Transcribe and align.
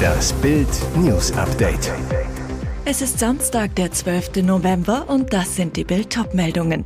Das 0.00 0.32
Bild 0.34 0.68
News 0.96 1.32
Update. 1.32 1.92
Es 2.84 3.02
ist 3.02 3.18
Samstag, 3.18 3.74
der 3.76 3.92
12. 3.92 4.42
November 4.42 5.04
und 5.08 5.32
das 5.32 5.56
sind 5.56 5.76
die 5.76 5.84
Bild 5.84 6.18
meldungen 6.34 6.84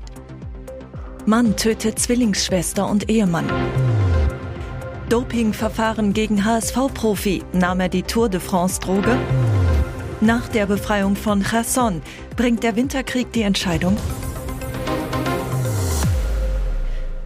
Mann 1.27 1.57
tötet 1.57 1.99
Zwillingsschwester 1.99 2.89
und 2.89 3.09
Ehemann. 3.09 3.47
Dopingverfahren 5.09 6.13
gegen 6.13 6.45
HSV-Profi. 6.45 7.43
Nahm 7.53 7.81
er 7.81 7.89
die 7.89 8.03
Tour 8.03 8.29
de 8.29 8.41
France-Droge? 8.41 9.17
Nach 10.21 10.49
der 10.49 10.67
Befreiung 10.67 11.17
von 11.17 11.43
Cherson 11.43 12.03
bringt 12.37 12.63
der 12.63 12.77
Winterkrieg 12.77 13.33
die 13.33 13.43
Entscheidung? 13.43 13.97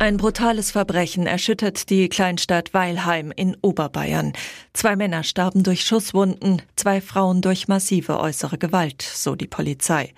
Ein 0.01 0.17
brutales 0.17 0.71
Verbrechen 0.71 1.27
erschüttert 1.27 1.91
die 1.91 2.09
Kleinstadt 2.09 2.73
Weilheim 2.73 3.33
in 3.35 3.57
Oberbayern. 3.63 4.33
Zwei 4.73 4.95
Männer 4.95 5.25
starben 5.25 5.65
durch 5.65 5.85
Schusswunden, 5.85 6.63
zwei 6.77 7.01
Frauen 7.01 7.43
durch 7.43 7.67
massive 7.67 8.21
äußere 8.21 8.59
Gewalt, 8.59 9.03
so 9.03 9.35
die 9.35 9.49
Polizei. 9.49 10.15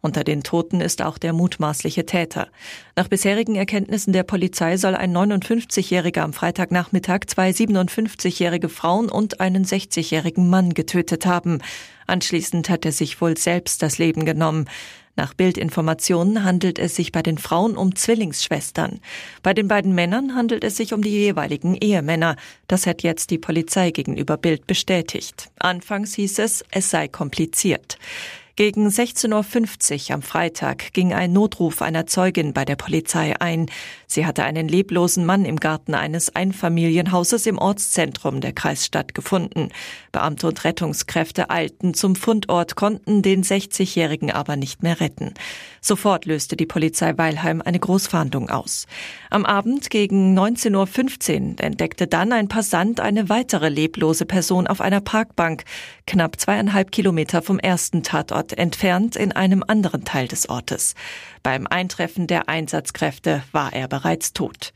Unter 0.00 0.24
den 0.24 0.42
Toten 0.42 0.80
ist 0.80 1.00
auch 1.00 1.16
der 1.16 1.32
mutmaßliche 1.32 2.06
Täter. 2.06 2.48
Nach 2.96 3.06
bisherigen 3.06 3.54
Erkenntnissen 3.54 4.12
der 4.12 4.24
Polizei 4.24 4.76
soll 4.78 4.96
ein 4.96 5.16
59-Jähriger 5.16 6.22
am 6.22 6.32
Freitagnachmittag 6.32 7.26
zwei 7.28 7.50
57-jährige 7.50 8.68
Frauen 8.68 9.08
und 9.08 9.40
einen 9.40 9.64
60-jährigen 9.64 10.50
Mann 10.50 10.74
getötet 10.74 11.24
haben. 11.24 11.58
Anschließend 12.08 12.68
hat 12.68 12.84
er 12.84 12.92
sich 12.92 13.20
wohl 13.20 13.36
selbst 13.36 13.80
das 13.82 13.98
Leben 13.98 14.24
genommen. 14.24 14.68
Nach 15.20 15.34
Bildinformationen 15.34 16.44
handelt 16.44 16.78
es 16.78 16.96
sich 16.96 17.12
bei 17.12 17.20
den 17.20 17.36
Frauen 17.36 17.76
um 17.76 17.94
Zwillingsschwestern. 17.94 19.00
Bei 19.42 19.52
den 19.52 19.68
beiden 19.68 19.94
Männern 19.94 20.34
handelt 20.34 20.64
es 20.64 20.78
sich 20.78 20.94
um 20.94 21.02
die 21.02 21.10
jeweiligen 21.10 21.74
Ehemänner. 21.74 22.36
Das 22.68 22.86
hat 22.86 23.02
jetzt 23.02 23.28
die 23.28 23.36
Polizei 23.36 23.90
gegenüber 23.90 24.38
Bild 24.38 24.66
bestätigt. 24.66 25.50
Anfangs 25.58 26.14
hieß 26.14 26.38
es, 26.38 26.64
es 26.70 26.88
sei 26.88 27.06
kompliziert. 27.06 27.98
Gegen 28.60 28.88
16.50 28.88 30.10
Uhr 30.10 30.14
am 30.16 30.20
Freitag 30.20 30.92
ging 30.92 31.14
ein 31.14 31.32
Notruf 31.32 31.80
einer 31.80 32.06
Zeugin 32.06 32.52
bei 32.52 32.66
der 32.66 32.76
Polizei 32.76 33.40
ein. 33.40 33.70
Sie 34.06 34.26
hatte 34.26 34.44
einen 34.44 34.68
leblosen 34.68 35.24
Mann 35.24 35.46
im 35.46 35.56
Garten 35.56 35.94
eines 35.94 36.36
Einfamilienhauses 36.36 37.46
im 37.46 37.56
Ortszentrum 37.56 38.42
der 38.42 38.52
Kreisstadt 38.52 39.14
gefunden. 39.14 39.70
Beamte 40.12 40.46
und 40.46 40.62
Rettungskräfte 40.62 41.48
eilten 41.48 41.94
zum 41.94 42.16
Fundort, 42.16 42.76
konnten 42.76 43.22
den 43.22 43.44
60-Jährigen 43.44 44.30
aber 44.30 44.56
nicht 44.56 44.82
mehr 44.82 45.00
retten. 45.00 45.32
Sofort 45.80 46.26
löste 46.26 46.54
die 46.54 46.66
Polizei 46.66 47.16
Weilheim 47.16 47.62
eine 47.64 47.80
Großfahndung 47.80 48.50
aus. 48.50 48.86
Am 49.30 49.46
Abend 49.46 49.88
gegen 49.88 50.38
19.15 50.38 51.52
Uhr 51.54 51.64
entdeckte 51.64 52.06
dann 52.06 52.34
ein 52.34 52.48
Passant 52.48 53.00
eine 53.00 53.30
weitere 53.30 53.70
leblose 53.70 54.26
Person 54.26 54.66
auf 54.66 54.82
einer 54.82 55.00
Parkbank, 55.00 55.64
knapp 56.06 56.38
zweieinhalb 56.38 56.92
Kilometer 56.92 57.40
vom 57.40 57.58
ersten 57.58 58.02
Tatort 58.02 58.49
entfernt 58.58 59.16
in 59.16 59.32
einem 59.32 59.64
anderen 59.66 60.04
Teil 60.04 60.28
des 60.28 60.48
Ortes. 60.48 60.94
Beim 61.42 61.66
Eintreffen 61.66 62.26
der 62.26 62.48
Einsatzkräfte 62.48 63.42
war 63.52 63.72
er 63.72 63.88
bereits 63.88 64.32
tot. 64.32 64.72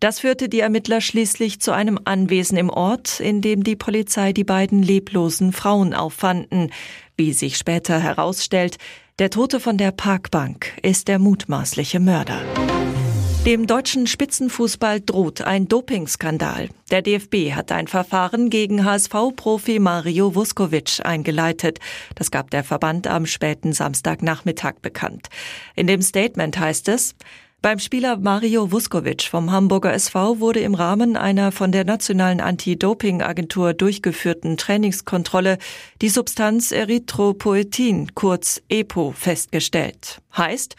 Das 0.00 0.20
führte 0.20 0.48
die 0.48 0.60
Ermittler 0.60 1.00
schließlich 1.00 1.60
zu 1.60 1.72
einem 1.72 1.98
Anwesen 2.04 2.56
im 2.58 2.70
Ort, 2.70 3.20
in 3.20 3.40
dem 3.40 3.64
die 3.64 3.76
Polizei 3.76 4.32
die 4.32 4.44
beiden 4.44 4.82
leblosen 4.82 5.52
Frauen 5.52 5.94
auffanden. 5.94 6.70
Wie 7.16 7.32
sich 7.32 7.56
später 7.56 8.00
herausstellt, 8.00 8.78
der 9.18 9.30
Tote 9.30 9.60
von 9.60 9.78
der 9.78 9.92
Parkbank 9.92 10.72
ist 10.82 11.06
der 11.06 11.20
mutmaßliche 11.20 12.00
Mörder. 12.00 12.42
Dem 13.46 13.66
deutschen 13.66 14.06
Spitzenfußball 14.06 15.02
droht 15.02 15.42
ein 15.42 15.68
Dopingskandal. 15.68 16.70
Der 16.90 17.02
DFB 17.02 17.52
hat 17.52 17.72
ein 17.72 17.88
Verfahren 17.88 18.48
gegen 18.48 18.86
HSV-Profi 18.86 19.80
Mario 19.80 20.34
Vuskovic 20.34 21.00
eingeleitet. 21.04 21.78
Das 22.14 22.30
gab 22.30 22.50
der 22.50 22.64
Verband 22.64 23.06
am 23.06 23.26
späten 23.26 23.74
Samstagnachmittag 23.74 24.76
bekannt. 24.80 25.28
In 25.76 25.86
dem 25.86 26.00
Statement 26.00 26.58
heißt 26.58 26.88
es, 26.88 27.16
beim 27.60 27.78
Spieler 27.80 28.16
Mario 28.16 28.72
Vuskovic 28.72 29.24
vom 29.24 29.50
Hamburger 29.50 29.92
SV 29.92 30.40
wurde 30.40 30.60
im 30.60 30.74
Rahmen 30.74 31.14
einer 31.14 31.52
von 31.52 31.70
der 31.70 31.84
nationalen 31.84 32.40
Anti-Doping-Agentur 32.40 33.74
durchgeführten 33.74 34.56
Trainingskontrolle 34.56 35.58
die 36.00 36.08
Substanz 36.08 36.72
Erythropoetin, 36.72 38.14
kurz 38.14 38.62
EPO, 38.70 39.12
festgestellt. 39.12 40.22
Heißt, 40.36 40.76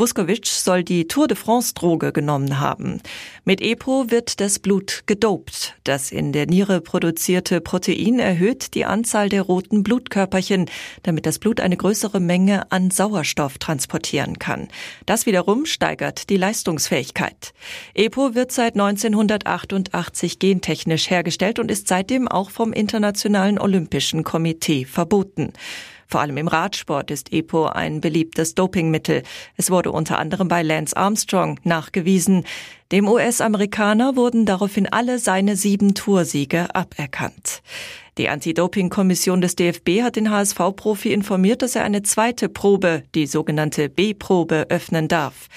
Vuskovic 0.00 0.46
soll 0.46 0.84
die 0.84 1.08
Tour 1.08 1.26
de 1.26 1.36
France 1.36 1.74
Droge 1.74 2.12
genommen 2.12 2.60
haben. 2.60 3.00
Mit 3.44 3.60
EPO 3.60 4.12
wird 4.12 4.38
das 4.38 4.60
Blut 4.60 5.02
gedopt. 5.06 5.74
Das 5.82 6.12
in 6.12 6.32
der 6.32 6.46
Niere 6.46 6.80
produzierte 6.80 7.60
Protein 7.60 8.20
erhöht 8.20 8.74
die 8.74 8.84
Anzahl 8.84 9.28
der 9.28 9.42
roten 9.42 9.82
Blutkörperchen, 9.82 10.66
damit 11.02 11.26
das 11.26 11.40
Blut 11.40 11.60
eine 11.60 11.76
größere 11.76 12.20
Menge 12.20 12.70
an 12.70 12.92
Sauerstoff 12.92 13.58
transportieren 13.58 14.38
kann. 14.38 14.68
Das 15.04 15.26
wiederum 15.26 15.66
steigert 15.66 16.30
die 16.30 16.36
Leistungsfähigkeit. 16.36 17.52
EPO 17.94 18.36
wird 18.36 18.52
seit 18.52 18.74
1988 18.74 20.38
gentechnisch 20.38 21.10
hergestellt 21.10 21.58
und 21.58 21.72
ist 21.72 21.88
seitdem 21.88 22.28
auch 22.28 22.50
vom 22.50 22.72
Internationalen 22.72 23.58
Olympischen 23.58 24.22
Komitee 24.22 24.84
verboten. 24.84 25.52
Vor 26.10 26.22
allem 26.22 26.38
im 26.38 26.48
Radsport 26.48 27.10
ist 27.10 27.34
EPO 27.34 27.66
ein 27.66 28.00
beliebtes 28.00 28.54
Dopingmittel. 28.54 29.22
Es 29.56 29.70
wurde 29.70 29.92
unter 29.92 30.18
anderem 30.18 30.48
bei 30.48 30.62
Lance 30.62 30.96
Armstrong 30.96 31.60
nachgewiesen. 31.64 32.44
Dem 32.90 33.06
US-Amerikaner 33.06 34.16
wurden 34.16 34.46
daraufhin 34.46 34.88
alle 34.90 35.18
seine 35.18 35.54
sieben 35.54 35.94
Toursiege 35.94 36.74
aberkannt. 36.74 37.60
Die 38.16 38.30
Anti-Doping-Kommission 38.30 39.42
des 39.42 39.54
DFB 39.54 40.02
hat 40.02 40.16
den 40.16 40.30
HSV-Profi 40.30 41.12
informiert, 41.12 41.60
dass 41.60 41.76
er 41.76 41.84
eine 41.84 42.02
zweite 42.02 42.48
Probe, 42.48 43.02
die 43.14 43.26
sogenannte 43.26 43.90
B-Probe, 43.90 44.66
öffnen 44.70 45.08
darf. 45.08 45.48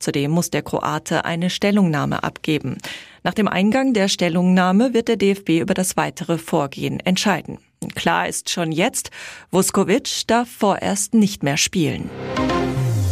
Zudem 0.00 0.32
muss 0.32 0.50
der 0.50 0.62
Kroate 0.62 1.24
eine 1.24 1.50
Stellungnahme 1.50 2.24
abgeben. 2.24 2.78
Nach 3.22 3.34
dem 3.34 3.46
Eingang 3.46 3.94
der 3.94 4.08
Stellungnahme 4.08 4.92
wird 4.92 5.06
der 5.06 5.16
DFB 5.16 5.60
über 5.60 5.74
das 5.74 5.96
weitere 5.96 6.36
Vorgehen 6.36 6.98
entscheiden. 6.98 7.58
Klar 7.94 8.28
ist 8.28 8.50
schon 8.50 8.72
jetzt, 8.72 9.10
Vuskovic 9.50 10.26
darf 10.26 10.48
vorerst 10.50 11.14
nicht 11.14 11.42
mehr 11.42 11.56
spielen. 11.56 12.10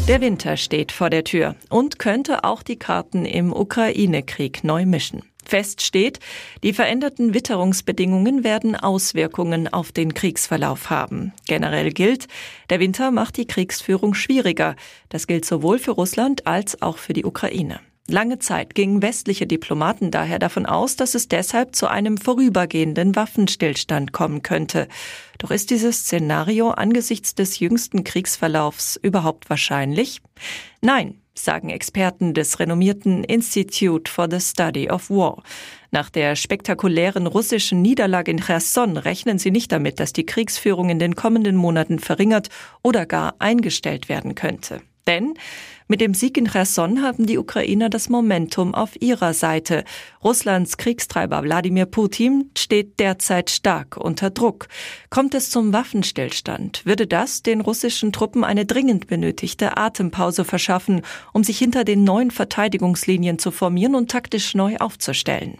Der 0.08 0.20
Winter 0.20 0.56
steht 0.56 0.92
vor 0.92 1.10
der 1.10 1.24
Tür 1.24 1.54
und 1.68 1.98
könnte 1.98 2.44
auch 2.44 2.62
die 2.62 2.78
Karten 2.78 3.26
im 3.26 3.52
Ukraine-Krieg 3.52 4.64
neu 4.64 4.86
mischen. 4.86 5.22
Fest 5.44 5.80
steht, 5.80 6.20
die 6.62 6.74
veränderten 6.74 7.32
Witterungsbedingungen 7.32 8.44
werden 8.44 8.76
Auswirkungen 8.76 9.66
auf 9.72 9.92
den 9.92 10.12
Kriegsverlauf 10.12 10.90
haben. 10.90 11.32
Generell 11.46 11.90
gilt, 11.90 12.28
der 12.68 12.80
Winter 12.80 13.10
macht 13.10 13.38
die 13.38 13.46
Kriegsführung 13.46 14.12
schwieriger. 14.14 14.76
Das 15.08 15.26
gilt 15.26 15.46
sowohl 15.46 15.78
für 15.78 15.92
Russland 15.92 16.46
als 16.46 16.82
auch 16.82 16.98
für 16.98 17.14
die 17.14 17.24
Ukraine. 17.24 17.80
Lange 18.10 18.38
Zeit 18.38 18.74
gingen 18.74 19.02
westliche 19.02 19.46
Diplomaten 19.46 20.10
daher 20.10 20.38
davon 20.38 20.64
aus, 20.64 20.96
dass 20.96 21.14
es 21.14 21.28
deshalb 21.28 21.76
zu 21.76 21.88
einem 21.88 22.16
vorübergehenden 22.16 23.14
Waffenstillstand 23.14 24.12
kommen 24.12 24.42
könnte. 24.42 24.88
Doch 25.36 25.50
ist 25.50 25.69
dieses 25.69 25.98
Szenario 26.00 26.70
angesichts 26.70 27.34
des 27.34 27.58
jüngsten 27.58 28.04
Kriegsverlaufs 28.04 28.96
überhaupt 28.96 29.50
wahrscheinlich? 29.50 30.22
Nein, 30.80 31.20
sagen 31.34 31.69
Experten 31.69 32.32
des 32.32 32.58
renommierten 32.58 33.24
Institute 33.24 34.10
for 34.10 34.26
the 34.30 34.40
Study 34.40 34.88
of 34.90 35.10
War. 35.10 35.42
Nach 35.90 36.08
der 36.08 36.34
spektakulären 36.34 37.26
russischen 37.26 37.82
Niederlage 37.82 38.30
in 38.30 38.40
Cherson 38.40 38.96
rechnen 38.96 39.38
sie 39.38 39.50
nicht 39.50 39.70
damit, 39.70 40.00
dass 40.00 40.14
die 40.14 40.25
Kriegsführung 40.25 40.88
in 40.88 40.98
den 40.98 41.14
kommenden 41.14 41.56
Monaten 41.56 41.98
verringert 41.98 42.48
oder 42.82 43.04
gar 43.04 43.34
eingestellt 43.38 44.08
werden 44.08 44.34
könnte. 44.34 44.80
Denn 45.06 45.34
mit 45.88 46.03
dem 46.03 46.12
Sieg 46.12 46.37
in 46.37 46.47
Cherson 46.47 47.03
haben 47.03 47.26
die 47.26 47.38
Ukrainer 47.38 47.88
das 47.88 48.10
Momentum 48.10 48.75
auf 48.75 49.00
ihrer 49.00 49.32
Seite. 49.32 49.84
Russlands 50.22 50.76
Kriegstreiber 50.76 51.43
Wladimir 51.43 51.87
Putin 51.87 52.50
steht 52.56 53.00
derzeit 53.00 53.49
stark 53.49 53.96
unter 53.96 54.29
Druck. 54.29 54.69
Kommt 55.08 55.35
es 55.35 55.49
zum 55.49 55.73
Waffenstillstand, 55.73 56.85
würde 56.85 57.06
das 57.06 57.43
den 57.43 57.62
russischen 57.62 58.12
Truppen 58.12 58.44
eine 58.44 58.67
dringend 58.67 59.06
benötigte 59.06 59.79
Atempause 59.79 60.44
verschaffen, 60.44 61.00
um 61.32 61.43
sich 61.43 61.58
hinter 61.58 61.85
den 61.85 62.05
neuen 62.05 62.31
Verteidigungslinien 62.31 63.38
zu 63.38 63.50
formieren 63.50 63.94
und 63.94 64.11
taktisch 64.11 64.55
neu 64.55 64.76
aufzustellen. 64.76 65.56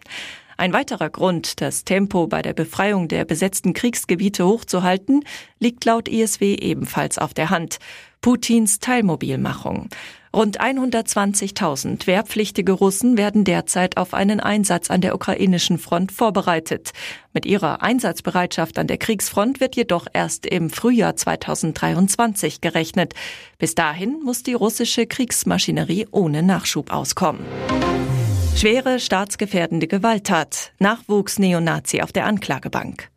Ein 0.61 0.73
weiterer 0.73 1.09
Grund, 1.09 1.61
das 1.61 1.85
Tempo 1.85 2.27
bei 2.27 2.43
der 2.43 2.53
Befreiung 2.53 3.07
der 3.07 3.25
besetzten 3.25 3.75
Kriegsgebiete 3.75 4.45
hochzuhalten, 4.45 5.25
liegt 5.61 5.85
laut 5.85 6.09
ISW 6.09 6.57
ebenfalls 6.57 7.17
auf 7.17 7.33
der 7.33 7.51
Hand. 7.51 7.79
Putins 8.21 8.79
Teilmobilmachung. 8.79 9.89
Rund 10.35 10.61
120.000 10.61 12.07
wehrpflichtige 12.07 12.73
Russen 12.73 13.17
werden 13.17 13.45
derzeit 13.45 13.97
auf 13.97 14.13
einen 14.13 14.41
Einsatz 14.41 14.91
an 14.91 15.01
der 15.01 15.15
ukrainischen 15.15 15.79
Front 15.79 16.13
vorbereitet. 16.13 16.91
Mit 17.33 17.47
ihrer 17.47 17.83
Einsatzbereitschaft 17.83 18.79
an 18.79 18.87
der 18.87 18.99
Kriegsfront 18.99 19.61
wird 19.61 19.77
jedoch 19.77 20.07
erst 20.13 20.47
im 20.47 20.71
Frühjahr 20.71 21.17
2023 21.17 22.61
gerechnet. 22.61 23.15
Bis 23.59 23.75
dahin 23.75 24.21
muss 24.23 24.43
die 24.43 24.55
russische 24.55 25.07
Kriegsmaschinerie 25.07 26.09
ohne 26.11 26.43
Nachschub 26.43 26.93
auskommen. 26.93 27.45
Schwere 28.55 28.99
staatsgefährdende 28.99 29.87
Gewalttat. 29.87 30.73
Nachwuchs 30.79 31.39
Neonazi 31.39 32.03
auf 32.03 32.13
der 32.13 32.27
Anklagebank. 32.27 33.09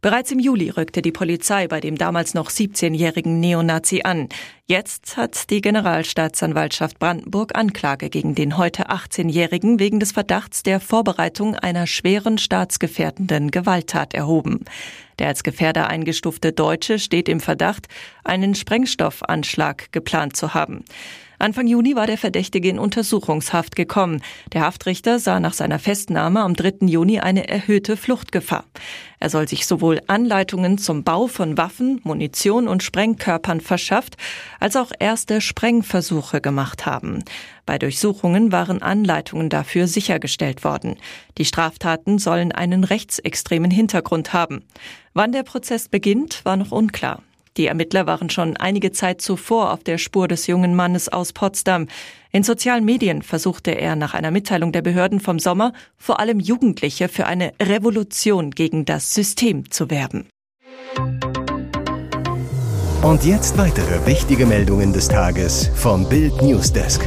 Bereits 0.00 0.32
im 0.32 0.40
Juli 0.40 0.70
rückte 0.70 1.00
die 1.00 1.12
Polizei 1.12 1.68
bei 1.68 1.80
dem 1.80 1.96
damals 1.96 2.34
noch 2.34 2.50
17-jährigen 2.50 3.38
Neonazi 3.38 4.02
an. 4.02 4.28
Jetzt 4.66 5.16
hat 5.16 5.50
die 5.50 5.60
Generalstaatsanwaltschaft 5.60 6.98
Brandenburg 6.98 7.56
Anklage 7.56 8.10
gegen 8.10 8.34
den 8.34 8.56
heute 8.58 8.90
18-jährigen 8.90 9.78
wegen 9.78 10.00
des 10.00 10.12
Verdachts 10.12 10.64
der 10.64 10.80
Vorbereitung 10.80 11.54
einer 11.54 11.86
schweren 11.86 12.38
staatsgefährdenden 12.38 13.52
Gewalttat 13.52 14.12
erhoben. 14.12 14.64
Der 15.18 15.28
als 15.28 15.44
Gefährder 15.44 15.86
eingestufte 15.88 16.52
Deutsche 16.52 16.98
steht 16.98 17.28
im 17.28 17.38
Verdacht, 17.38 17.86
einen 18.24 18.56
Sprengstoffanschlag 18.56 19.92
geplant 19.92 20.36
zu 20.36 20.54
haben. 20.54 20.84
Anfang 21.42 21.66
Juni 21.66 21.96
war 21.96 22.06
der 22.06 22.18
Verdächtige 22.18 22.68
in 22.68 22.78
Untersuchungshaft 22.78 23.74
gekommen. 23.74 24.22
Der 24.52 24.60
Haftrichter 24.60 25.18
sah 25.18 25.40
nach 25.40 25.54
seiner 25.54 25.80
Festnahme 25.80 26.38
am 26.38 26.54
3. 26.54 26.86
Juni 26.86 27.18
eine 27.18 27.48
erhöhte 27.48 27.96
Fluchtgefahr. 27.96 28.64
Er 29.18 29.28
soll 29.28 29.48
sich 29.48 29.66
sowohl 29.66 30.00
Anleitungen 30.06 30.78
zum 30.78 31.02
Bau 31.02 31.26
von 31.26 31.58
Waffen, 31.58 32.00
Munition 32.04 32.68
und 32.68 32.84
Sprengkörpern 32.84 33.60
verschafft, 33.60 34.16
als 34.60 34.76
auch 34.76 34.92
erste 34.96 35.40
Sprengversuche 35.40 36.40
gemacht 36.40 36.86
haben. 36.86 37.24
Bei 37.66 37.76
Durchsuchungen 37.76 38.52
waren 38.52 38.80
Anleitungen 38.80 39.48
dafür 39.48 39.88
sichergestellt 39.88 40.62
worden. 40.62 40.94
Die 41.38 41.44
Straftaten 41.44 42.20
sollen 42.20 42.52
einen 42.52 42.84
rechtsextremen 42.84 43.72
Hintergrund 43.72 44.32
haben. 44.32 44.62
Wann 45.12 45.32
der 45.32 45.42
Prozess 45.42 45.88
beginnt, 45.88 46.44
war 46.44 46.56
noch 46.56 46.70
unklar. 46.70 47.20
Die 47.56 47.66
Ermittler 47.66 48.06
waren 48.06 48.30
schon 48.30 48.56
einige 48.56 48.92
Zeit 48.92 49.20
zuvor 49.20 49.72
auf 49.72 49.84
der 49.84 49.98
Spur 49.98 50.26
des 50.26 50.46
jungen 50.46 50.74
Mannes 50.74 51.10
aus 51.10 51.32
Potsdam. 51.32 51.86
In 52.30 52.42
sozialen 52.42 52.84
Medien 52.84 53.22
versuchte 53.22 53.72
er 53.72 53.94
nach 53.94 54.14
einer 54.14 54.30
Mitteilung 54.30 54.72
der 54.72 54.82
Behörden 54.82 55.20
vom 55.20 55.38
Sommer 55.38 55.72
vor 55.96 56.18
allem 56.18 56.40
Jugendliche 56.40 57.08
für 57.08 57.26
eine 57.26 57.52
Revolution 57.60 58.50
gegen 58.52 58.86
das 58.86 59.12
System 59.12 59.70
zu 59.70 59.90
werben. 59.90 60.28
Und 63.02 63.24
jetzt 63.24 63.58
weitere 63.58 64.06
wichtige 64.06 64.46
Meldungen 64.46 64.92
des 64.92 65.08
Tages 65.08 65.70
vom 65.74 66.08
Bild 66.08 66.40
Newsdesk. 66.40 67.06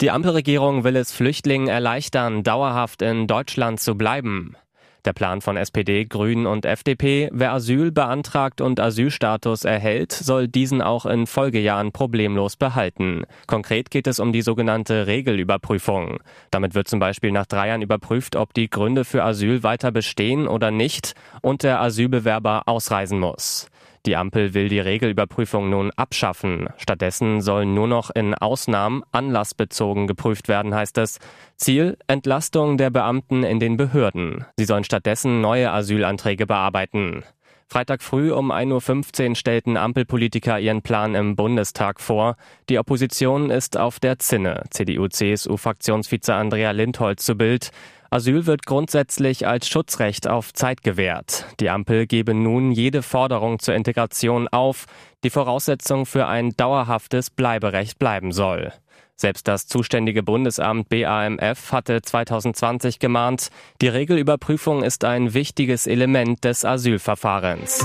Die 0.00 0.10
Ampelregierung 0.10 0.82
will 0.82 0.96
es 0.96 1.12
Flüchtlingen 1.12 1.68
erleichtern, 1.68 2.42
dauerhaft 2.42 3.00
in 3.02 3.26
Deutschland 3.26 3.78
zu 3.78 3.94
bleiben. 3.94 4.56
Der 5.04 5.12
Plan 5.12 5.42
von 5.42 5.58
SPD, 5.58 6.06
Grünen 6.06 6.46
und 6.46 6.64
FDP, 6.64 7.28
wer 7.30 7.52
Asyl 7.52 7.92
beantragt 7.92 8.62
und 8.62 8.80
Asylstatus 8.80 9.64
erhält, 9.64 10.12
soll 10.12 10.48
diesen 10.48 10.80
auch 10.80 11.04
in 11.04 11.26
Folgejahren 11.26 11.92
problemlos 11.92 12.56
behalten. 12.56 13.24
Konkret 13.46 13.90
geht 13.90 14.06
es 14.06 14.18
um 14.18 14.32
die 14.32 14.40
sogenannte 14.40 15.06
Regelüberprüfung. 15.06 16.20
Damit 16.50 16.74
wird 16.74 16.88
zum 16.88 17.00
Beispiel 17.00 17.32
nach 17.32 17.44
drei 17.44 17.68
Jahren 17.68 17.82
überprüft, 17.82 18.34
ob 18.34 18.54
die 18.54 18.70
Gründe 18.70 19.04
für 19.04 19.24
Asyl 19.24 19.62
weiter 19.62 19.92
bestehen 19.92 20.48
oder 20.48 20.70
nicht 20.70 21.14
und 21.42 21.64
der 21.64 21.82
Asylbewerber 21.82 22.62
ausreisen 22.64 23.20
muss. 23.20 23.68
Die 24.06 24.16
Ampel 24.16 24.52
will 24.52 24.68
die 24.68 24.80
Regelüberprüfung 24.80 25.70
nun 25.70 25.90
abschaffen. 25.92 26.68
Stattdessen 26.76 27.40
sollen 27.40 27.72
nur 27.72 27.88
noch 27.88 28.10
in 28.10 28.34
Ausnahmen 28.34 29.02
anlassbezogen 29.12 30.06
geprüft 30.06 30.48
werden, 30.48 30.74
heißt 30.74 30.98
es. 30.98 31.18
Ziel 31.56 31.96
Entlastung 32.06 32.76
der 32.76 32.90
Beamten 32.90 33.44
in 33.44 33.60
den 33.60 33.78
Behörden. 33.78 34.44
Sie 34.58 34.66
sollen 34.66 34.84
stattdessen 34.84 35.40
neue 35.40 35.70
Asylanträge 35.70 36.46
bearbeiten. 36.46 37.24
Freitag 37.66 38.02
früh 38.02 38.30
um 38.30 38.52
1.15 38.52 39.30
Uhr 39.30 39.34
stellten 39.36 39.76
Ampelpolitiker 39.76 40.60
ihren 40.60 40.82
Plan 40.82 41.14
im 41.14 41.34
Bundestag 41.34 41.98
vor. 41.98 42.36
Die 42.68 42.78
Opposition 42.78 43.50
ist 43.50 43.78
auf 43.78 43.98
der 44.00 44.18
Zinne. 44.18 44.64
CDU-CSU-Fraktionsvize 44.70 46.34
Andrea 46.34 46.72
Lindholz 46.72 47.24
zu 47.24 47.36
Bild. 47.36 47.70
Asyl 48.14 48.46
wird 48.46 48.64
grundsätzlich 48.64 49.44
als 49.48 49.66
Schutzrecht 49.66 50.28
auf 50.28 50.52
Zeit 50.52 50.84
gewährt. 50.84 51.46
Die 51.58 51.68
Ampel 51.68 52.06
gebe 52.06 52.32
nun 52.32 52.70
jede 52.70 53.02
Forderung 53.02 53.58
zur 53.58 53.74
Integration 53.74 54.46
auf, 54.46 54.84
die 55.24 55.30
Voraussetzung 55.30 56.06
für 56.06 56.28
ein 56.28 56.50
dauerhaftes 56.50 57.30
Bleiberecht 57.30 57.98
bleiben 57.98 58.30
soll. 58.30 58.72
Selbst 59.16 59.48
das 59.48 59.66
zuständige 59.66 60.22
Bundesamt 60.22 60.88
BAMF 60.90 61.72
hatte 61.72 62.02
2020 62.02 63.00
gemahnt, 63.00 63.48
die 63.80 63.88
Regelüberprüfung 63.88 64.84
ist 64.84 65.04
ein 65.04 65.34
wichtiges 65.34 65.88
Element 65.88 66.44
des 66.44 66.64
Asylverfahrens. 66.64 67.84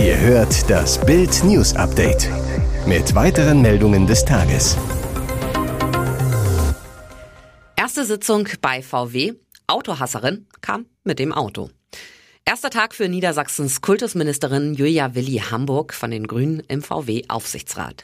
Ihr 0.00 0.18
hört 0.18 0.68
das 0.68 1.00
Bild 1.06 1.44
News 1.44 1.76
Update 1.76 2.28
mit 2.88 3.14
weiteren 3.14 3.62
Meldungen 3.62 4.04
des 4.08 4.24
Tages. 4.24 4.76
Erste 7.86 8.04
Sitzung 8.04 8.48
bei 8.62 8.82
VW. 8.82 9.34
Autohasserin 9.68 10.48
kam 10.60 10.86
mit 11.04 11.20
dem 11.20 11.32
Auto. 11.32 11.70
Erster 12.44 12.68
Tag 12.68 12.96
für 12.96 13.08
Niedersachsens 13.08 13.80
Kultusministerin 13.80 14.74
Julia 14.74 15.14
Willi 15.14 15.40
Hamburg 15.52 15.94
von 15.94 16.10
den 16.10 16.26
Grünen 16.26 16.64
im 16.66 16.82
VW-Aufsichtsrat. 16.82 18.02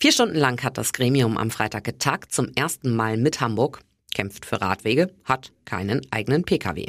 Vier 0.00 0.12
Stunden 0.12 0.38
lang 0.38 0.62
hat 0.62 0.78
das 0.78 0.94
Gremium 0.94 1.36
am 1.36 1.50
Freitag 1.50 1.84
getagt, 1.84 2.32
zum 2.32 2.48
ersten 2.54 2.96
Mal 2.96 3.18
mit 3.18 3.42
Hamburg, 3.42 3.80
kämpft 4.14 4.46
für 4.46 4.62
Radwege, 4.62 5.12
hat 5.24 5.52
keinen 5.66 6.00
eigenen 6.10 6.44
Pkw. 6.44 6.86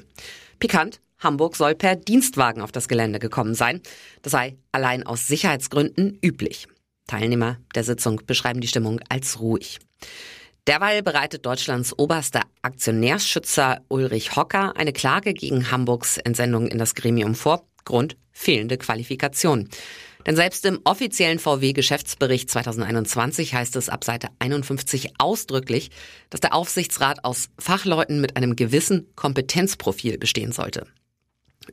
Pikant, 0.59 1.01
Hamburg 1.17 1.57
soll 1.57 1.75
per 1.75 1.97
Dienstwagen 1.97 2.61
auf 2.61 2.71
das 2.71 2.87
Gelände 2.87 3.19
gekommen 3.19 3.53
sein. 3.53 3.81
Das 4.21 4.31
sei 4.31 4.55
allein 4.71 5.05
aus 5.05 5.27
Sicherheitsgründen 5.27 6.17
üblich. 6.23 6.69
Teilnehmer 7.05 7.57
der 7.75 7.83
Sitzung 7.83 8.21
beschreiben 8.25 8.61
die 8.61 8.69
Stimmung 8.69 9.01
als 9.09 9.41
ruhig. 9.41 9.79
Derweil 10.67 11.01
bereitet 11.03 11.45
Deutschlands 11.45 11.97
oberster 11.97 12.41
Aktionärsschützer 12.61 13.81
Ulrich 13.87 14.35
Hocker 14.35 14.75
eine 14.77 14.93
Klage 14.93 15.33
gegen 15.33 15.71
Hamburgs 15.71 16.17
Entsendung 16.17 16.67
in 16.67 16.77
das 16.77 16.95
Gremium 16.95 17.35
vor. 17.35 17.65
Grund 17.85 18.17
fehlende 18.31 18.77
Qualifikation. 18.77 19.69
Denn 20.25 20.35
selbst 20.35 20.65
im 20.65 20.79
offiziellen 20.83 21.39
VW-Geschäftsbericht 21.39 22.49
2021 22.49 23.53
heißt 23.53 23.75
es 23.77 23.89
ab 23.89 24.03
Seite 24.03 24.27
51 24.39 25.13
ausdrücklich, 25.17 25.89
dass 26.29 26.41
der 26.41 26.53
Aufsichtsrat 26.53 27.23
aus 27.23 27.49
Fachleuten 27.57 28.21
mit 28.21 28.35
einem 28.35 28.55
gewissen 28.55 29.07
Kompetenzprofil 29.15 30.17
bestehen 30.17 30.51
sollte. 30.51 30.85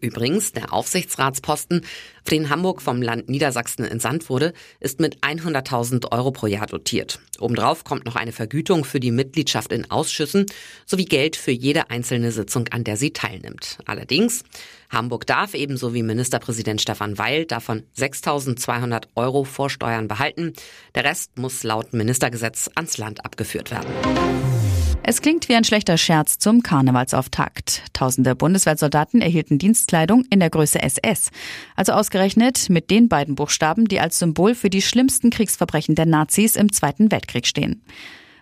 Übrigens, 0.01 0.53
der 0.53 0.73
Aufsichtsratsposten, 0.73 1.83
für 2.25 2.31
den 2.31 2.51
Hamburg 2.51 2.83
vom 2.83 3.03
Land 3.03 3.29
Niedersachsen 3.29 3.85
entsandt 3.85 4.29
wurde, 4.29 4.53
ist 4.81 4.99
mit 5.01 5.19
100.000 5.21 6.11
Euro 6.13 6.33
pro 6.33 6.47
Jahr 6.47 6.67
dotiert. 6.67 7.21
Obendrauf 7.39 7.85
kommt 7.85 8.05
noch 8.05 8.17
eine 8.17 8.33
Vergütung 8.33 8.85
für 8.85 8.99
die 8.99 9.11
Mitgliedschaft 9.13 9.71
in 9.71 9.91
Ausschüssen 9.91 10.47
sowie 10.87 11.05
Geld 11.05 11.37
für 11.37 11.53
jede 11.53 11.91
einzelne 11.91 12.33
Sitzung, 12.33 12.69
an 12.71 12.83
der 12.83 12.97
sie 12.97 13.13
teilnimmt. 13.13 13.79
Allerdings, 13.85 14.43
Hamburg 14.91 15.27
darf 15.27 15.55
ebenso 15.55 15.95
wie 15.95 16.03
Ministerpräsident 16.03 16.81
Stefan 16.81 17.19
Weil 17.19 17.45
davon 17.45 17.85
6.200 17.97 19.05
Euro 19.15 19.45
vor 19.45 19.71
Steuern 19.71 20.09
behalten. 20.09 20.53
Der 20.95 21.05
Rest 21.05 21.39
muss 21.39 21.63
laut 21.63 21.93
Ministergesetz 21.93 22.71
ans 22.75 22.99
Land 22.99 23.25
abgeführt 23.25 23.71
werden. 23.71 24.66
Es 25.09 25.23
klingt 25.23 25.49
wie 25.49 25.55
ein 25.55 25.63
schlechter 25.63 25.99
Scherz 25.99 26.41
zum 26.41 26.65
Karnevalsauftakt. 26.65 27.83
Tausende 27.93 28.35
Bundeswehrsoldaten 28.35 29.21
erhielten 29.21 29.57
Dienstkleidung 29.57 30.25
in 30.31 30.41
der 30.41 30.51
Größe 30.51 30.83
SS. 30.83 31.31
Also 31.77 31.93
ausgerechnet 31.93 32.69
mit 32.71 32.91
den 32.91 33.09
beiden 33.09 33.37
Buchstaben, 33.37 33.87
die 33.87 34.01
als 34.01 34.19
Symbol 34.19 34.57
für 34.57 34.69
die 34.69 34.83
schlimmsten 34.83 35.31
Kriegsverbrechen 35.31 35.95
der 35.95 36.07
Nazis 36.07 36.57
im 36.57 36.73
Zweiten 36.73 37.13
Weltkrieg 37.13 37.47
stehen. 37.47 37.85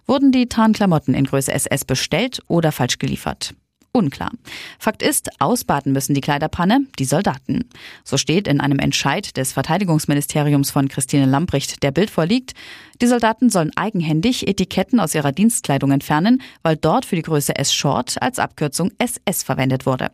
Wurden 0.06 0.32
die 0.32 0.46
Tarnklamotten 0.46 1.12
in 1.12 1.26
Größe 1.26 1.52
SS 1.52 1.84
bestellt 1.84 2.40
oder 2.48 2.72
falsch 2.72 2.96
geliefert? 2.96 3.54
Unklar. 3.96 4.32
Fakt 4.80 5.02
ist, 5.02 5.40
ausbaden 5.40 5.92
müssen 5.92 6.14
die 6.14 6.20
Kleiderpanne 6.20 6.80
die 6.98 7.04
Soldaten. 7.04 7.70
So 8.02 8.16
steht 8.16 8.48
in 8.48 8.60
einem 8.60 8.80
Entscheid 8.80 9.36
des 9.36 9.52
Verteidigungsministeriums 9.52 10.72
von 10.72 10.88
Christine 10.88 11.26
Lambricht, 11.26 11.82
der 11.84 11.92
Bild 11.92 12.10
vorliegt. 12.10 12.54
Die 13.00 13.06
Soldaten 13.06 13.50
sollen 13.50 13.70
eigenhändig 13.76 14.48
Etiketten 14.48 14.98
aus 14.98 15.14
ihrer 15.14 15.30
Dienstkleidung 15.30 15.92
entfernen, 15.92 16.42
weil 16.64 16.76
dort 16.76 17.04
für 17.04 17.14
die 17.14 17.22
Größe 17.22 17.54
S-Short 17.54 18.20
als 18.20 18.40
Abkürzung 18.40 18.90
SS 18.98 19.44
verwendet 19.44 19.86
wurde. 19.86 20.10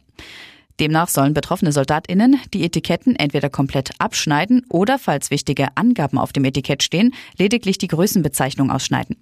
Demnach 0.79 1.09
sollen 1.09 1.33
betroffene 1.33 1.73
SoldatInnen 1.73 2.39
die 2.53 2.65
Etiketten 2.65 3.17
entweder 3.17 3.49
komplett 3.49 3.93
abschneiden 3.99 4.65
oder, 4.69 4.99
falls 4.99 5.31
wichtige 5.31 5.69
Angaben 5.77 6.19
auf 6.19 6.33
dem 6.33 6.45
Etikett 6.45 6.83
stehen, 6.83 7.15
lediglich 7.39 7.79
die 7.79 7.89
Größenbezeichnung 7.89 8.71
ausschneiden. 8.71 9.17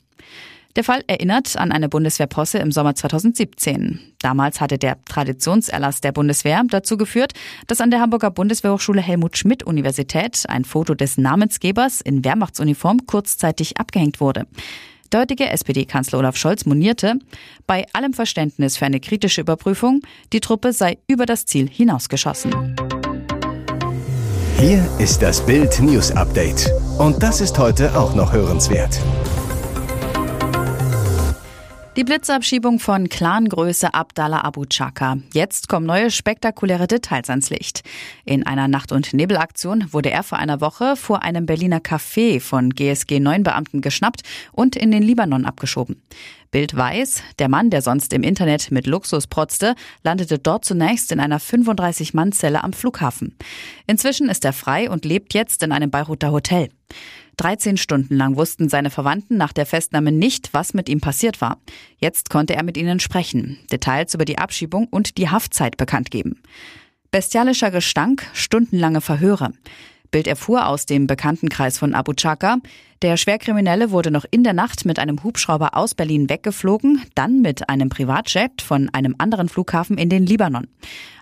Der 0.76 0.84
Fall 0.84 1.02
erinnert 1.06 1.56
an 1.56 1.72
eine 1.72 1.88
Bundeswehrposse 1.88 2.58
im 2.58 2.70
Sommer 2.70 2.94
2017. 2.94 4.00
Damals 4.20 4.60
hatte 4.60 4.78
der 4.78 5.02
Traditionserlass 5.04 6.00
der 6.00 6.12
Bundeswehr 6.12 6.62
dazu 6.68 6.96
geführt, 6.96 7.32
dass 7.66 7.80
an 7.80 7.90
der 7.90 8.00
Hamburger 8.00 8.30
Bundeswehrhochschule 8.30 9.00
Helmut 9.00 9.36
Schmidt 9.36 9.62
Universität 9.62 10.44
ein 10.48 10.64
Foto 10.64 10.94
des 10.94 11.18
Namensgebers 11.18 12.00
in 12.00 12.24
Wehrmachtsuniform 12.24 13.06
kurzzeitig 13.06 13.78
abgehängt 13.78 14.20
wurde. 14.20 14.46
Der 15.10 15.20
heutige 15.20 15.48
SPD-Kanzler 15.48 16.18
Olaf 16.18 16.36
Scholz 16.36 16.66
monierte, 16.66 17.18
bei 17.66 17.86
allem 17.94 18.12
Verständnis 18.12 18.76
für 18.76 18.84
eine 18.84 19.00
kritische 19.00 19.40
Überprüfung, 19.40 20.02
die 20.34 20.40
Truppe 20.40 20.74
sei 20.74 20.98
über 21.06 21.24
das 21.24 21.46
Ziel 21.46 21.68
hinausgeschossen. 21.68 22.76
Hier 24.58 24.86
ist 24.98 25.22
das 25.22 25.44
Bild 25.44 25.80
News 25.80 26.10
Update. 26.12 26.70
Und 26.98 27.22
das 27.22 27.40
ist 27.40 27.58
heute 27.58 27.96
auch 27.98 28.14
noch 28.14 28.32
hörenswert. 28.32 29.00
Die 31.98 32.04
Blitzabschiebung 32.04 32.78
von 32.78 33.08
Clangröße 33.08 33.92
Abdallah 33.92 34.44
Abu 34.44 34.66
Chaka. 34.66 35.16
Jetzt 35.34 35.68
kommen 35.68 35.84
neue 35.84 36.12
spektakuläre 36.12 36.86
Details 36.86 37.28
ans 37.28 37.50
Licht. 37.50 37.82
In 38.24 38.46
einer 38.46 38.68
Nacht- 38.68 38.92
und 38.92 39.12
Nebelaktion 39.12 39.92
wurde 39.92 40.12
er 40.12 40.22
vor 40.22 40.38
einer 40.38 40.60
Woche 40.60 40.94
vor 40.94 41.24
einem 41.24 41.44
Berliner 41.44 41.80
Café 41.80 42.40
von 42.40 42.70
GSG 42.70 43.18
9 43.18 43.42
Beamten 43.42 43.80
geschnappt 43.80 44.20
und 44.52 44.76
in 44.76 44.92
den 44.92 45.02
Libanon 45.02 45.44
abgeschoben. 45.44 46.00
Bild 46.52 46.76
weiß, 46.76 47.24
der 47.40 47.48
Mann, 47.48 47.68
der 47.68 47.82
sonst 47.82 48.12
im 48.12 48.22
Internet 48.22 48.70
mit 48.70 48.86
Luxus 48.86 49.26
protzte, 49.26 49.74
landete 50.04 50.38
dort 50.38 50.64
zunächst 50.64 51.10
in 51.10 51.18
einer 51.18 51.40
35-Mann-Zelle 51.40 52.62
am 52.62 52.74
Flughafen. 52.74 53.36
Inzwischen 53.88 54.28
ist 54.28 54.44
er 54.44 54.52
frei 54.52 54.88
und 54.88 55.04
lebt 55.04 55.34
jetzt 55.34 55.64
in 55.64 55.72
einem 55.72 55.90
Beiruter 55.90 56.30
Hotel. 56.30 56.68
13 57.38 57.76
Stunden 57.76 58.16
lang 58.16 58.36
wussten 58.36 58.68
seine 58.68 58.90
Verwandten 58.90 59.36
nach 59.36 59.52
der 59.52 59.64
Festnahme 59.64 60.12
nicht, 60.12 60.50
was 60.52 60.74
mit 60.74 60.88
ihm 60.88 61.00
passiert 61.00 61.40
war. 61.40 61.58
Jetzt 61.98 62.30
konnte 62.30 62.54
er 62.54 62.64
mit 62.64 62.76
ihnen 62.76 63.00
sprechen, 63.00 63.58
Details 63.72 64.12
über 64.14 64.24
die 64.24 64.38
Abschiebung 64.38 64.88
und 64.88 65.16
die 65.16 65.30
Haftzeit 65.30 65.76
bekannt 65.76 66.10
geben. 66.10 66.42
Bestialischer 67.10 67.70
Gestank, 67.70 68.26
stundenlange 68.34 69.00
Verhöre. 69.00 69.52
Bild 70.10 70.26
erfuhr 70.26 70.66
aus 70.66 70.86
dem 70.86 71.06
Bekanntenkreis 71.06 71.78
von 71.78 71.94
Abu 71.94 72.12
Chaka, 72.14 72.58
der 73.00 73.16
Schwerkriminelle 73.16 73.92
wurde 73.92 74.10
noch 74.10 74.24
in 74.28 74.42
der 74.42 74.54
Nacht 74.54 74.84
mit 74.84 74.98
einem 74.98 75.22
Hubschrauber 75.22 75.76
aus 75.76 75.94
Berlin 75.94 76.28
weggeflogen, 76.28 77.02
dann 77.14 77.42
mit 77.42 77.68
einem 77.68 77.90
Privatjet 77.90 78.60
von 78.60 78.88
einem 78.92 79.14
anderen 79.18 79.48
Flughafen 79.48 79.96
in 79.98 80.08
den 80.08 80.26
Libanon. 80.26 80.66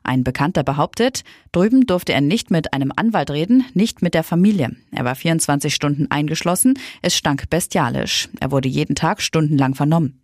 Ein 0.03 0.25
Bekannter 0.25 0.63
behauptet, 0.63 1.23
drüben 1.53 1.87
durfte 1.87 2.15
er 2.15 2.23
nicht 2.23 2.51
mit 2.51 2.73
einem 2.73 2.93
Anwalt 2.97 3.31
reden, 3.31 3.67
nicht 3.75 4.01
mit 4.01 4.15
der 4.15 4.23
Familie. 4.23 4.75
Er 4.91 5.05
war 5.05 5.15
24 5.15 5.75
Stunden 5.75 6.11
eingeschlossen, 6.11 6.79
es 7.03 7.15
stank 7.15 7.51
bestialisch. 7.51 8.31
Er 8.41 8.53
wurde 8.53 8.71
jeden 8.71 8.95
Tag 8.95 9.21
stundenlang 9.21 9.75
vernommen. 9.75 10.23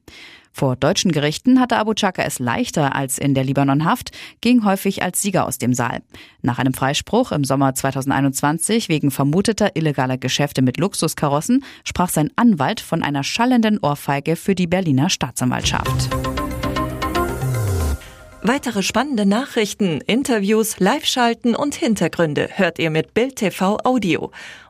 Vor 0.52 0.76
deutschen 0.76 1.12
Gerichten 1.12 1.58
hatte 1.58 1.78
Abu 1.78 1.94
Chaka 1.94 2.22
es 2.22 2.38
leichter 2.38 2.94
als 2.94 3.18
in 3.18 3.34
der 3.34 3.42
Libanonhaft, 3.42 4.10
ging 4.40 4.64
häufig 4.64 5.02
als 5.02 5.22
Sieger 5.22 5.46
aus 5.46 5.58
dem 5.58 5.72
Saal. 5.72 6.02
Nach 6.42 6.58
einem 6.58 6.74
Freispruch 6.74 7.32
im 7.32 7.42
Sommer 7.44 7.74
2021 7.74 8.88
wegen 8.88 9.10
vermuteter 9.10 9.74
illegaler 9.76 10.18
Geschäfte 10.18 10.60
mit 10.60 10.76
Luxuskarossen 10.76 11.64
sprach 11.84 12.10
sein 12.10 12.30
Anwalt 12.36 12.80
von 12.80 13.02
einer 13.02 13.24
schallenden 13.24 13.78
Ohrfeige 13.78 14.36
für 14.36 14.54
die 14.54 14.66
Berliner 14.66 15.08
Staatsanwaltschaft. 15.08 16.10
Weitere 18.44 18.82
spannende 18.82 19.24
Nachrichten, 19.24 20.00
Interviews, 20.00 20.80
Live-Schalten 20.80 21.54
und 21.54 21.76
Hintergründe 21.76 22.48
hört 22.52 22.80
ihr 22.80 22.90
mit 22.90 23.14
Bild 23.14 23.36
TV 23.36 23.78
Audio. 23.84 24.32